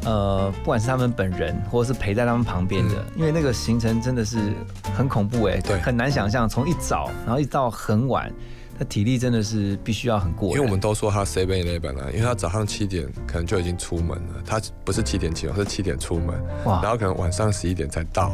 [0.03, 4.53] 呃，不管是他们本人，或者是陪在他们旁边的，因为那个行程真的是
[4.95, 8.31] 很恐怖哎，对，很难想象，从一早然后一到很晚，
[8.79, 10.49] 他体力真的是必须要很过。
[10.49, 16.29] 因为我们都说他 seven eleven 啊，因为他早上七点可能就已经出门了，他不是七点起床，是七点出门，
[16.65, 18.33] 哇，然后可能晚上十一点才到，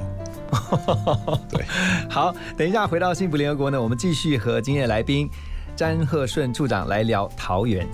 [1.52, 1.66] 对，
[2.10, 5.30] 好，等一下回到幸福联合国呢，我们继续和今天的来宾
[5.76, 7.86] 詹鹤顺处长来聊桃园。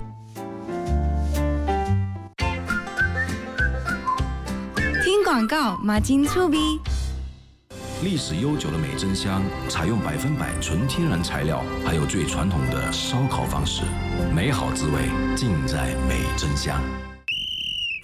[5.34, 6.78] 广告，马金醋逼。
[8.04, 13.82] 历史悠久的美珍香，采用百分百纯天然材料，还有最传统的烧烤方式，
[14.32, 16.80] 美好滋味尽在美珍香。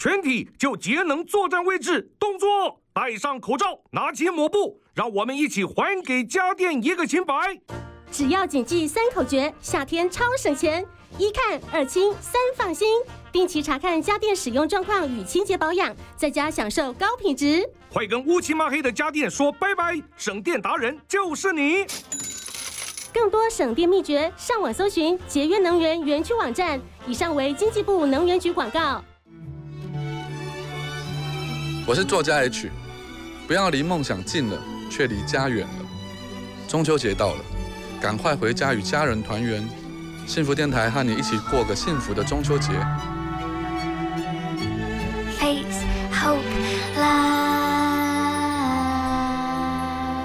[0.01, 7.33] 全体就节能作战位置，动作，戴上口罩，拿起抹布，让我们一起还给家电一个清白。
[8.11, 10.85] 只要谨记三口诀，夏天超省钱：
[11.16, 12.89] 一看、二清、三放心。
[13.33, 17.68] 定期查看家电使用状况与清洁保养，在家享受高品质。
[17.93, 20.01] 快跟乌漆嘛黑的家电说拜拜！
[20.16, 21.87] 省电达人就是你。
[23.12, 26.81] 更多省电秘诀，上网搜寻节约能源园区网站。
[27.07, 29.03] 以上为经济部能源局广告。
[31.87, 32.70] 我是作家 H，
[33.49, 35.87] 不要离梦想近了，却离家远了。
[36.68, 37.41] 中秋节到了，
[38.01, 39.68] 赶快回家与家人团圆。
[40.24, 42.68] 幸福电台和你一起过个幸福的中秋节。
[45.41, 45.80] Face
[46.12, 46.45] Hope
[46.99, 47.30] Live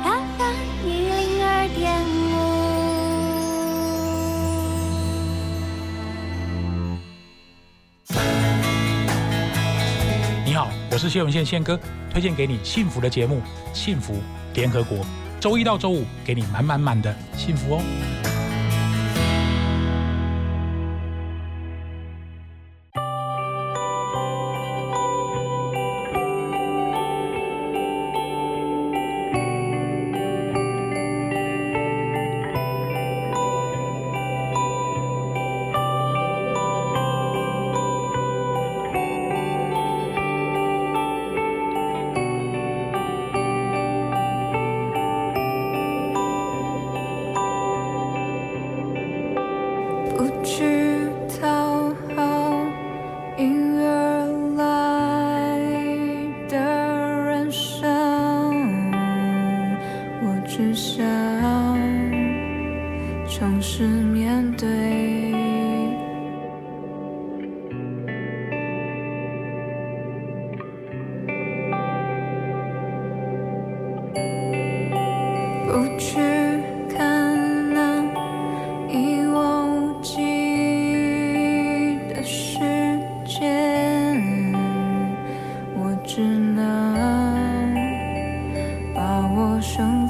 [0.04, 2.36] FM 一零二点五
[10.46, 11.80] 你好，我是谢永宪宪哥，
[12.12, 13.42] 推荐给你幸福的节目
[13.74, 14.22] 《幸福
[14.54, 14.98] 联合国》，
[15.40, 17.82] 周一到周五给你满满满的幸福哦。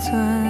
[0.06, 0.45] 存。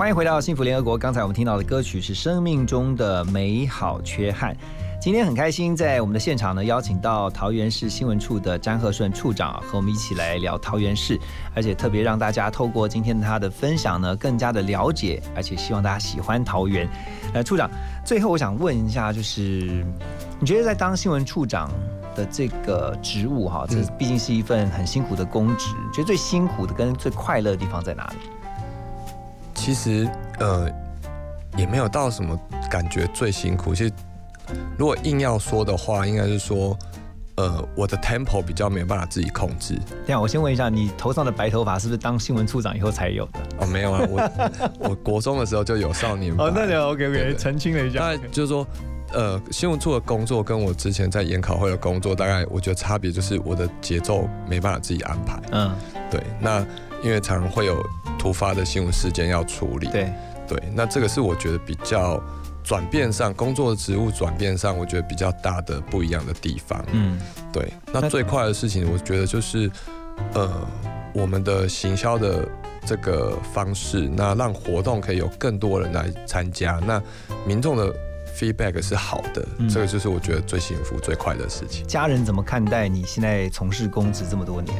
[0.00, 0.96] 欢迎回到幸福联合国。
[0.96, 4.54] 刚才我们听到的歌曲是《生命中的美好缺憾》。
[4.98, 11.20] 今天很开心，在我们的现场呢，邀请到桃园市新闻处的詹鹤顺处长和我们一起来聊桃园市，
[11.54, 16.88] 而且特别让大家透过今天他的分享呢，更加的了解，而且希望大家喜欢桃园。
[17.34, 17.70] 呃，处长，
[18.02, 19.84] 最后我想问一下，就是
[20.40, 21.70] 你觉得在当新闻处长
[22.16, 28.30] 的这个职务哈，这毕竟是一份很辛苦的公职，觉得最辛苦的跟最快乐的地方在哪里？
[29.60, 30.08] 其实
[30.38, 30.66] 呃
[31.58, 32.34] 也没有到什么
[32.70, 33.74] 感觉最辛苦。
[33.74, 33.92] 其实
[34.78, 36.76] 如果硬要说的话，应该是说
[37.36, 39.78] 呃我的 tempo 比较没有办法自己控制。
[40.06, 43.40] 这样，我先问一下，你头上的白头发是不是当新闻处长以后才有的？
[43.58, 44.30] 哦，没有啊，我
[44.88, 46.34] 我国中的时候就有少年。
[46.38, 48.00] 哦，那就 OK 对 OK，对澄清了一下。
[48.00, 48.66] 那就是说，
[49.12, 55.38] 呃，新闻处的工作跟我之前在研考会的工作，大概我觉得差别就是我的节奏没办法自己安排。
[55.52, 55.70] 嗯，
[56.10, 56.22] 对。
[56.40, 56.64] 那
[57.02, 57.82] 因为常常会有
[58.20, 59.88] 突发的新闻事件要处理。
[59.88, 60.12] 对
[60.46, 62.22] 对，那这个是我觉得比较
[62.62, 66.84] 转变上工作的职务转变上，我觉得比较大的不一样的地方。
[66.92, 67.18] 嗯，
[67.50, 67.72] 对。
[67.90, 69.70] 那最快的事情，我觉得就是
[70.34, 70.50] 呃，
[71.14, 72.46] 我们的行销的
[72.84, 77.02] 这个方式，那让活动可以有更多人来参加，那
[77.46, 77.94] 民众的
[78.36, 81.86] feedback 是好的，嗯这个就是我觉得最幸福、最快的事情。
[81.86, 84.76] 家人怎么看待你现在从事公职这么多年？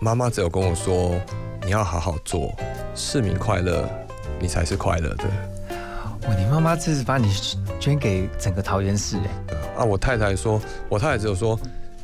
[0.00, 1.18] 妈妈只有跟我说，
[1.64, 2.54] 你要好好做，
[2.94, 3.88] 市民快乐，
[4.38, 5.24] 你才是快乐的。
[6.28, 7.32] 哇，你妈妈这是把你
[7.80, 9.54] 捐给整个桃园市哎。
[9.78, 10.60] 啊，我太太说，
[10.90, 11.58] 我太太只有说，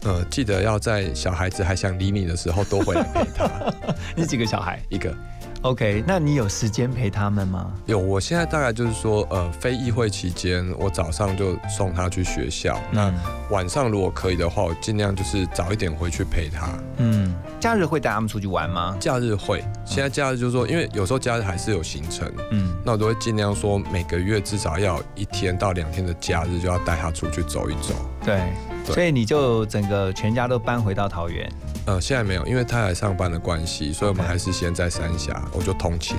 [0.05, 3.51] 呃，记得要在小孩子还想理你的时候多回来陪他。
[4.17, 4.81] 你几个小孩？
[4.89, 5.15] 一个。
[5.63, 7.71] OK，那你有时间陪他们吗？
[7.85, 12.81] 有，我现在大概就是说，呃，非议会期间，我早上就送他去学校。
[12.91, 13.13] 那
[13.51, 16.71] 晚上如果可以的话，我尽量就是早一点回去陪他。
[16.97, 18.97] 嗯，假日会带他们出去玩吗？
[18.99, 27.95] 假日会，现在假日就是说，因为有时候假日还是有行程，嗯，那我都会尽量说每个月至少要一天到两天的假日，就要带他出去走一走。
[28.25, 28.41] 对，
[28.87, 31.51] 对所以你就整个全家都搬回到桃园。
[31.87, 36.17] 呃，现在没有，因为太太上班的关系，所以我们还是先在三峡，我就通勤。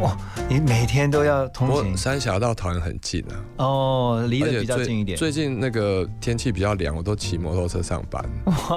[0.00, 0.16] 哇，
[0.48, 1.96] 你每天都要通勤？
[1.96, 5.18] 三峡到桃园很近啊，哦，离得比较近一点。
[5.18, 8.24] 最近那个天气比较凉，我都骑摩托车上班，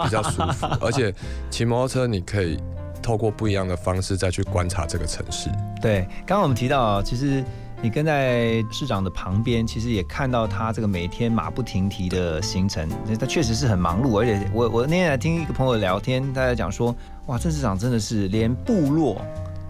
[0.04, 0.66] 比较舒服。
[0.82, 1.14] 而且
[1.52, 2.58] 骑摩托车你可以
[3.02, 5.50] 透过不一样的方式再去观察这个城市。
[5.82, 7.44] 对，刚刚我们提到，其实
[7.84, 12.88] 你跟在市长的旁边，其实也看到他这个每天马不停蹄的行程，
[13.20, 14.22] 他确实是很忙碌。
[14.22, 19.22] 而且我我那天还听一个朋友聊天，他在讲说，哇，郑市长真的是连部落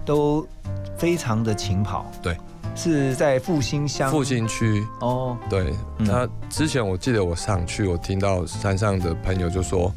[0.06, 0.48] 都
[0.96, 2.06] 非常的勤跑。
[2.22, 2.38] 对，
[2.76, 5.74] 是在复兴乡复兴区哦，对，
[6.06, 9.92] 他之前我记得我上去，我听到山上的朋友就说，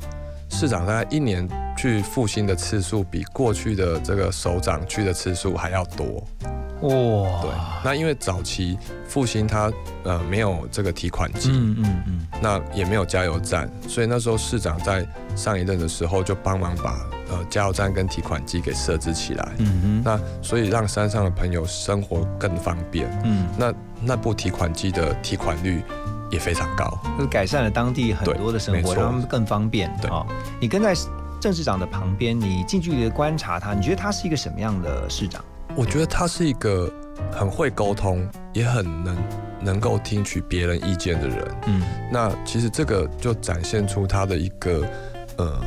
[0.48, 1.46] 市长大概一年
[1.76, 6.26] 去复兴的次数比过去的这个首长去的次数还要多。
[6.82, 7.50] 哇，对，
[7.84, 9.72] 那因为早期复兴它
[10.04, 16.98] 呃没有这个提款机，嗯嗯嗯，那也没有加油站，所以那时候市长在上一任的时候就帮忙把
[17.30, 19.48] 呃加油站跟提款机给设置起来。
[19.58, 23.08] 嗯哼，那所以让山上的朋友生活更方便。
[23.24, 25.82] 嗯，那那部提款机的提款率
[26.30, 26.98] 也非常高。
[27.16, 29.90] 就是改善了当地很多的生活，让他们更方便。
[30.02, 30.26] 对哦，
[30.60, 30.94] 你跟在
[31.40, 35.42] 郑市长的旁边，你近距离的观察他，你觉得他是一个什么样的市长？
[35.76, 36.90] 我觉得他是一个
[37.30, 39.16] 很会沟通，也很能
[39.60, 41.54] 能够听取别人意见的人。
[41.66, 44.82] 嗯，那其实这个就展现出他的一个
[45.36, 45.60] 呃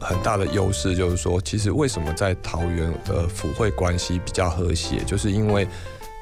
[0.00, 5.68] 很大的优势，就是说，其实为什么在桃园的府会关系比较和谐，就是因为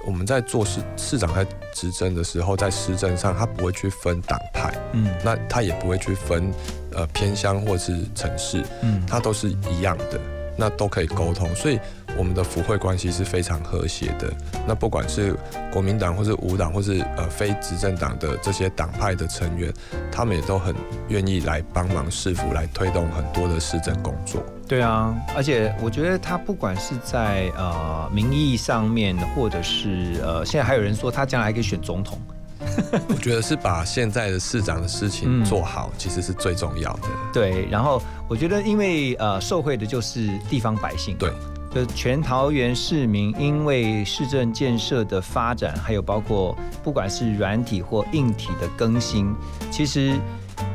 [0.05, 6.53] 我们在做市市长在执政的时候，在施政上他不会去分党派，嗯，那他也不会去分
[6.93, 10.21] 呃偏乡或是城市，嗯他都是一样的，
[10.57, 11.79] 那都可以沟通，所以
[12.19, 14.31] 我们的府会关系是非常和谐的。
[14.67, 15.35] 那不管是
[15.73, 19.73] 国民党或是无党或是呃非执政党的这些党派的成员，
[20.11, 20.75] 他们也都很
[21.09, 24.43] 愿意来帮忙市府来推动很多的市政工作。
[24.67, 32.21] 对啊，而且我觉得他不管是在呃民意上面，或者是呃，现在还有人说他将来还可以选总统。
[33.09, 37.09] 我觉得是把现在的市长的事情嗯做好，其实是最重要的。
[37.33, 41.33] 对，然后我觉得，因为呃，受惠的就是地方百姓，对，
[41.71, 49.35] 就是全桃园市民，因为市政建设的发展，还有包括不管是软体或硬体的更新，
[49.71, 50.19] 其实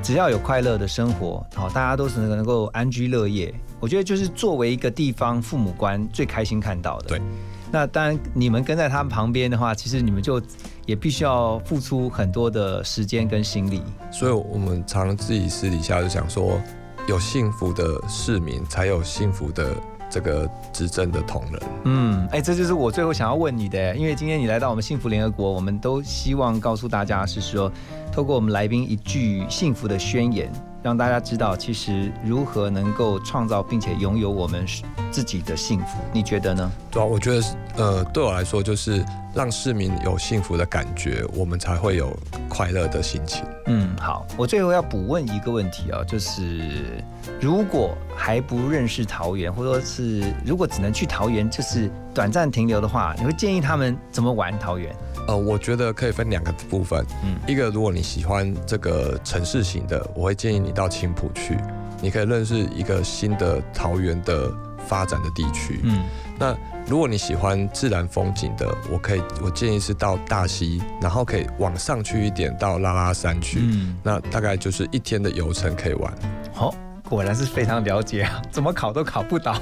[0.01, 3.53] 只要有快乐的生活，好，大家都是能够安居乐业。
[3.79, 7.09] 我觉得就是作为一个地方父母官最开心看到的。
[7.09, 7.21] 对，
[7.69, 10.41] 那当然你们跟在他们旁边的话，其实你们就
[10.85, 13.81] 也必须要付出很多的时间跟心力。
[14.09, 16.61] 所以我们常自己私底下就想说，
[17.09, 19.75] 有幸福的市民，才有幸福的
[20.13, 21.61] 这个执政的同仁。
[21.85, 27.71] 嗯，哎，这就是我最后想要问你的，因为今天你来到我们幸福联合国，我们都希望告诉大家是说，
[28.11, 30.51] 透过我们来宾一句幸福的宣言，
[30.83, 34.63] 让大家知道其实如何能够创造并且拥有我们
[35.09, 35.97] 自己的幸福。
[36.13, 36.71] 你觉得呢？
[36.91, 37.43] 对啊，我觉得
[37.77, 39.03] 呃，对我来说就是
[39.33, 42.15] 让市民有幸福的感觉，我们才会有
[42.47, 43.43] 快乐的心情。
[43.65, 47.01] 嗯，好，我最后要补问一个问题啊，就是
[47.41, 54.95] 如果还不认识桃园，或者说是如果只能去桃园，就是短暂停留的话，你会建议他们怎么玩桃园？
[55.27, 61.57] 呃，我觉得可以分两个部分，嗯，一个如果你喜欢这个城市型的，我会建议你到青浦去，
[62.01, 64.51] 你可以认识一个新的桃园的
[64.85, 66.03] 发展的地区，嗯，
[66.43, 66.53] 那
[66.85, 76.13] 如果你喜欢自然风景的，我可以我建议是到大溪，然后可以往上去一点到拉拉山去，嗯，那大概就是一天的游程可以玩，
[76.53, 76.75] 好。
[77.09, 79.55] 果然是非常了解啊，怎么考都考不倒。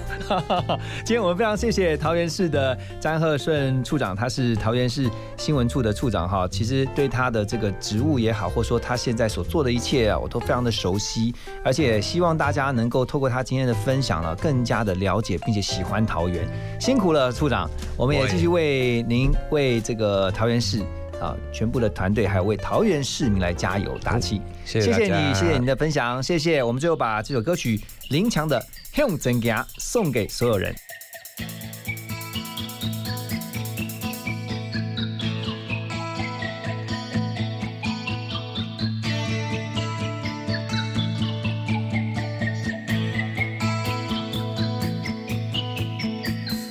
[1.03, 6.47] 今天我们非常谢谢桃园市的詹鹤顺处长，他是桃园市新闻处的处长哈。
[6.47, 11.33] 其实对他的这个职务也好，或者说他现在所做的一切啊，我都非常的熟悉，
[11.63, 16.47] 而且希望大家能够透过他今天的分享呢，更加的了解并且喜欢桃园。
[16.79, 20.81] 辛苦了，处长，我们也继续为您为这个桃园市。
[21.21, 26.63] 啊，全部的团队还有为桃园市民来加油打气，谢谢你，谢谢你的分享，谢谢。
[26.63, 28.59] 我们最后把这首歌曲林强的
[28.97, 30.73] 《向真行》送给所有人。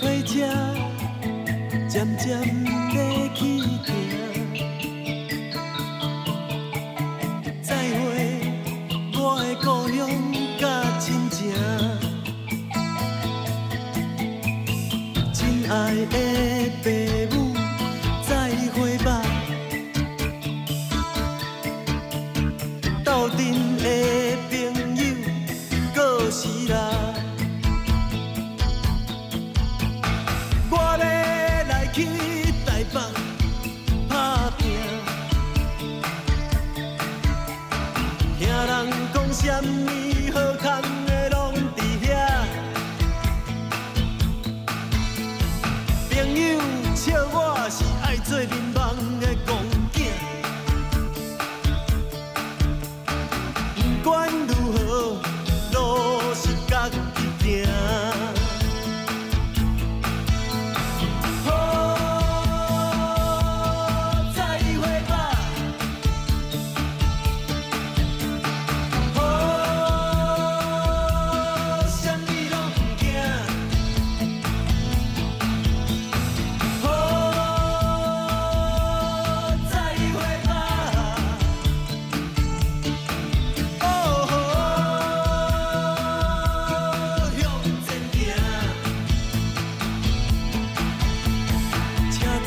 [0.01, 0.49] 回家，
[1.89, 2.60] 渐渐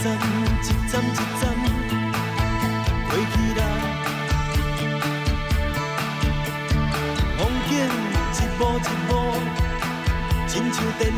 [0.04, 0.18] 一站一
[0.92, 1.42] 站一站
[3.08, 3.62] 过去啦。
[7.38, 7.40] 风
[7.70, 7.72] 景
[8.34, 9.12] 一幕一幕，
[10.46, 11.16] 亲像电影。